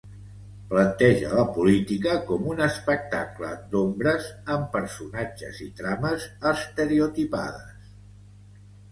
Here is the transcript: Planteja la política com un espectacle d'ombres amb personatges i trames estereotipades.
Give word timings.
Planteja 0.69 1.31
la 1.39 1.43
política 1.57 2.13
com 2.29 2.45
un 2.53 2.63
espectacle 2.67 3.49
d'ombres 3.73 4.29
amb 4.55 4.65
personatges 4.77 5.59
i 5.67 5.67
trames 5.81 6.25
estereotipades. 6.53 7.93